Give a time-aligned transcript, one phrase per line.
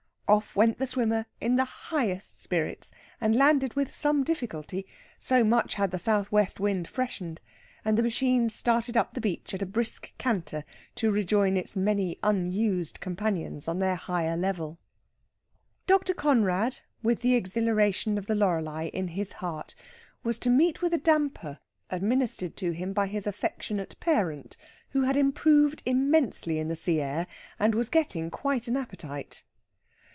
[0.31, 4.85] Off went the swimmer in the highest spirits, and landed with some difficulty,
[5.19, 7.41] so much had the south west wind freshened;
[7.83, 10.63] and the machine started up the beach at a brisk canter
[10.95, 14.79] to rejoin its many unused companions on their higher level.
[15.85, 16.13] Dr.
[16.13, 19.75] Conrad, with the exhilaration of the Loreley in his heart,
[20.23, 21.59] was to meet with a damper
[21.89, 24.55] administered to him by his affectionate parent,
[24.91, 27.27] who had improved immensely in the sea air,
[27.59, 29.43] and was getting quite an appetite.